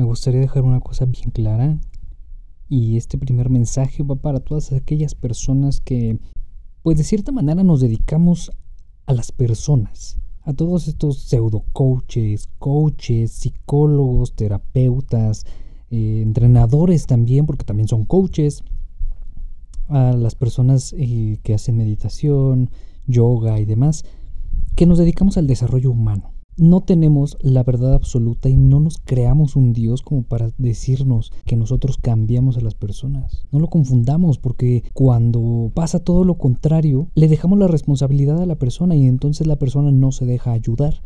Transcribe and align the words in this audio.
me 0.00 0.06
gustaría 0.06 0.40
dejar 0.40 0.62
una 0.62 0.80
cosa 0.80 1.04
bien 1.04 1.30
clara. 1.30 1.78
Y 2.70 2.96
este 2.96 3.18
primer 3.18 3.50
mensaje 3.50 4.02
va 4.02 4.14
para 4.14 4.40
todas 4.40 4.72
aquellas 4.72 5.14
personas 5.14 5.82
que, 5.82 6.18
pues 6.82 6.96
de 6.96 7.04
cierta 7.04 7.32
manera 7.32 7.62
nos 7.64 7.82
dedicamos 7.82 8.50
a 9.04 9.12
las 9.12 9.30
personas. 9.30 10.18
A 10.40 10.54
todos 10.54 10.88
estos 10.88 11.18
pseudo 11.18 11.64
coaches, 11.74 12.48
coaches, 12.58 13.30
psicólogos, 13.32 14.34
terapeutas, 14.34 15.44
eh, 15.90 16.22
entrenadores 16.22 17.06
también, 17.06 17.44
porque 17.44 17.66
también 17.66 17.88
son 17.88 18.06
coaches. 18.06 18.64
A 19.88 20.12
las 20.12 20.34
personas 20.34 20.94
eh, 20.96 21.38
que 21.42 21.52
hacen 21.52 21.76
meditación, 21.76 22.70
yoga 23.06 23.60
y 23.60 23.66
demás, 23.66 24.06
que 24.76 24.86
nos 24.86 24.96
dedicamos 24.96 25.36
al 25.36 25.46
desarrollo 25.46 25.90
humano 25.90 26.39
no 26.60 26.82
tenemos 26.82 27.38
la 27.40 27.62
verdad 27.62 27.94
absoluta 27.94 28.50
y 28.50 28.58
no 28.58 28.80
nos 28.80 28.98
creamos 28.98 29.56
un 29.56 29.72
Dios 29.72 30.02
como 30.02 30.24
para 30.24 30.50
decirnos 30.58 31.32
que 31.46 31.56
nosotros 31.56 31.96
cambiamos 31.96 32.58
a 32.58 32.60
las 32.60 32.74
personas. 32.74 33.46
No 33.50 33.60
lo 33.60 33.68
confundamos 33.68 34.38
porque 34.38 34.84
cuando 34.92 35.72
pasa 35.74 36.00
todo 36.00 36.22
lo 36.24 36.36
contrario, 36.36 37.08
le 37.14 37.28
dejamos 37.28 37.58
la 37.58 37.66
responsabilidad 37.66 38.42
a 38.42 38.46
la 38.46 38.56
persona 38.56 38.94
y 38.94 39.06
entonces 39.06 39.46
la 39.46 39.56
persona 39.56 39.90
no 39.90 40.12
se 40.12 40.26
deja 40.26 40.52
ayudar. 40.52 41.00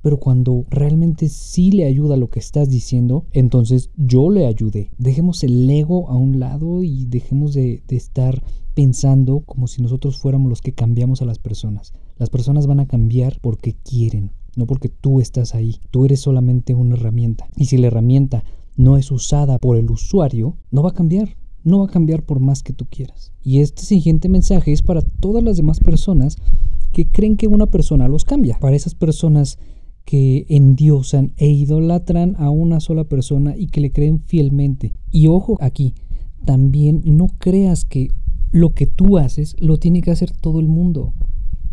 Pero 0.00 0.18
cuando 0.18 0.64
realmente 0.70 1.28
sí 1.28 1.70
le 1.70 1.84
ayuda 1.84 2.16
lo 2.16 2.30
que 2.30 2.38
estás 2.40 2.70
diciendo, 2.70 3.26
entonces 3.32 3.90
yo 3.96 4.30
le 4.30 4.46
ayudé. 4.46 4.90
Dejemos 4.96 5.44
el 5.44 5.68
ego 5.68 6.08
a 6.08 6.16
un 6.16 6.40
lado 6.40 6.82
y 6.82 7.04
dejemos 7.04 7.52
de, 7.52 7.82
de 7.88 7.96
estar 7.96 8.42
pensando 8.72 9.40
como 9.40 9.66
si 9.66 9.82
nosotros 9.82 10.16
fuéramos 10.16 10.48
los 10.48 10.62
que 10.62 10.72
cambiamos 10.72 11.20
a 11.20 11.26
las 11.26 11.38
personas. 11.38 11.92
Las 12.16 12.30
personas 12.30 12.66
van 12.66 12.80
a 12.80 12.86
cambiar 12.86 13.38
porque 13.40 13.74
quieren, 13.74 14.30
no 14.56 14.66
porque 14.66 14.88
tú 14.88 15.20
estás 15.20 15.54
ahí. 15.54 15.80
Tú 15.90 16.04
eres 16.04 16.20
solamente 16.20 16.74
una 16.74 16.94
herramienta. 16.94 17.48
Y 17.56 17.66
si 17.66 17.76
la 17.76 17.88
herramienta 17.88 18.44
no 18.76 18.96
es 18.96 19.10
usada 19.10 19.58
por 19.58 19.76
el 19.76 19.90
usuario, 19.90 20.56
no 20.70 20.82
va 20.82 20.90
a 20.90 20.94
cambiar. 20.94 21.36
No 21.62 21.78
va 21.78 21.86
a 21.86 21.90
cambiar 21.90 22.22
por 22.22 22.40
más 22.40 22.62
que 22.62 22.72
tú 22.72 22.86
quieras. 22.86 23.32
Y 23.42 23.60
este 23.60 23.82
siguiente 23.82 24.28
mensaje 24.28 24.72
es 24.72 24.82
para 24.82 25.00
todas 25.02 25.42
las 25.42 25.56
demás 25.56 25.80
personas 25.80 26.36
que 26.92 27.06
creen 27.06 27.36
que 27.36 27.46
una 27.46 27.66
persona 27.66 28.08
los 28.08 28.24
cambia. 28.24 28.58
Para 28.60 28.76
esas 28.76 28.94
personas 28.94 29.58
que 30.04 30.44
endiosan 30.48 31.32
e 31.36 31.48
idolatran 31.48 32.36
a 32.38 32.50
una 32.50 32.80
sola 32.80 33.04
persona 33.04 33.56
y 33.56 33.68
que 33.68 33.80
le 33.80 33.92
creen 33.92 34.20
fielmente. 34.20 34.92
Y 35.10 35.28
ojo 35.28 35.56
aquí, 35.60 35.94
también 36.44 37.02
no 37.04 37.28
creas 37.38 37.84
que 37.84 38.08
lo 38.50 38.74
que 38.74 38.86
tú 38.86 39.18
haces 39.18 39.56
lo 39.58 39.78
tiene 39.78 40.02
que 40.02 40.10
hacer 40.10 40.30
todo 40.30 40.60
el 40.60 40.68
mundo. 40.68 41.14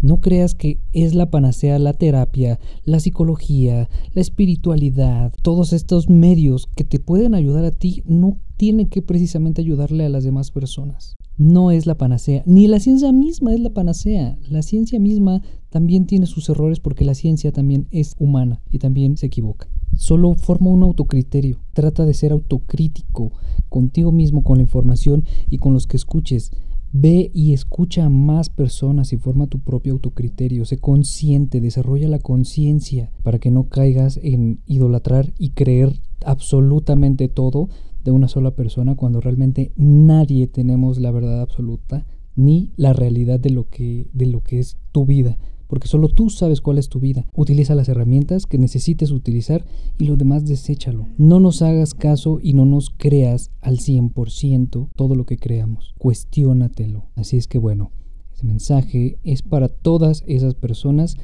No 0.01 0.19
creas 0.19 0.55
que 0.55 0.79
es 0.93 1.13
la 1.13 1.29
panacea 1.29 1.77
la 1.79 1.93
terapia, 1.93 2.59
la 2.85 2.99
psicología, 2.99 3.87
la 4.13 4.21
espiritualidad, 4.21 5.31
todos 5.43 5.73
estos 5.73 6.09
medios 6.09 6.67
que 6.75 6.83
te 6.83 6.99
pueden 6.99 7.35
ayudar 7.35 7.65
a 7.65 7.71
ti 7.71 8.01
no 8.05 8.37
tienen 8.57 8.87
que 8.87 9.01
precisamente 9.01 9.61
ayudarle 9.61 10.05
a 10.05 10.09
las 10.09 10.23
demás 10.23 10.51
personas. 10.51 11.15
No 11.37 11.71
es 11.71 11.85
la 11.85 11.95
panacea, 11.95 12.43
ni 12.45 12.67
la 12.67 12.79
ciencia 12.79 13.11
misma 13.11 13.53
es 13.53 13.59
la 13.59 13.71
panacea. 13.71 14.37
La 14.49 14.61
ciencia 14.61 14.99
misma 14.99 15.41
también 15.69 16.05
tiene 16.05 16.25
sus 16.25 16.49
errores 16.49 16.79
porque 16.79 17.05
la 17.05 17.15
ciencia 17.15 17.51
también 17.51 17.87
es 17.91 18.15
humana 18.19 18.61
y 18.69 18.79
también 18.79 19.17
se 19.17 19.27
equivoca. 19.27 19.67
Solo 19.95 20.33
forma 20.35 20.69
un 20.69 20.83
autocriterio. 20.83 21.59
Trata 21.73 22.05
de 22.05 22.13
ser 22.13 22.31
autocrítico 22.31 23.31
contigo 23.69 24.11
mismo, 24.11 24.43
con 24.43 24.57
la 24.57 24.63
información 24.63 25.25
y 25.49 25.57
con 25.57 25.73
los 25.73 25.87
que 25.87 25.97
escuches. 25.97 26.51
Ve 26.93 27.31
y 27.33 27.53
escucha 27.53 28.05
a 28.05 28.09
más 28.09 28.49
personas 28.49 29.13
y 29.13 29.17
forma 29.17 29.47
tu 29.47 29.59
propio 29.59 29.93
autocriterio. 29.93 30.65
Sé 30.65 30.77
consciente, 30.77 31.61
desarrolla 31.61 32.09
la 32.09 32.19
conciencia 32.19 33.11
para 33.23 33.39
que 33.39 33.49
no 33.49 33.69
caigas 33.69 34.19
en 34.21 34.59
idolatrar 34.65 35.33
y 35.37 35.51
creer 35.51 36.01
absolutamente 36.25 37.29
todo 37.29 37.69
de 38.03 38.11
una 38.11 38.27
sola 38.27 38.51
persona 38.51 38.95
cuando 38.95 39.21
realmente 39.21 39.71
nadie 39.75 40.47
tenemos 40.47 40.99
la 40.99 41.11
verdad 41.11 41.41
absoluta 41.41 42.05
ni 42.35 42.71
la 42.75 42.93
realidad 42.93 43.39
de 43.39 43.51
lo 43.51 43.69
que, 43.69 44.07
de 44.13 44.25
lo 44.25 44.41
que 44.41 44.59
es 44.59 44.77
tu 44.91 45.05
vida 45.05 45.37
porque 45.71 45.87
solo 45.87 46.09
tú 46.09 46.29
sabes 46.29 46.59
cuál 46.59 46.79
es 46.79 46.89
tu 46.89 46.99
vida. 46.99 47.25
Utiliza 47.33 47.75
las 47.75 47.87
herramientas 47.87 48.45
que 48.45 48.57
necesites 48.57 49.09
utilizar 49.11 49.63
y 49.97 50.03
lo 50.03 50.17
demás 50.17 50.45
deséchalo. 50.45 51.07
No 51.17 51.39
nos 51.39 51.61
hagas 51.61 51.93
caso 51.93 52.39
y 52.43 52.51
no 52.51 52.65
nos 52.65 52.89
creas 52.89 53.51
al 53.61 53.77
100% 53.77 54.89
todo 54.97 55.15
lo 55.15 55.25
que 55.25 55.37
creamos. 55.37 55.93
Cuestiónatelo. 55.97 57.05
Así 57.15 57.37
es 57.37 57.47
que 57.47 57.57
bueno, 57.57 57.93
ese 58.33 58.45
mensaje 58.47 59.17
es 59.23 59.43
para 59.43 59.69
todas 59.69 60.25
esas 60.27 60.55
personas 60.55 61.15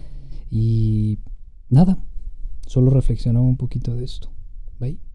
y 0.49 1.19
nada, 1.67 2.01
solo 2.67 2.89
reflexionaba 2.89 3.45
un 3.45 3.57
poquito 3.57 3.97
de 3.97 4.05
esto. 4.05 4.29
Bye. 4.79 5.06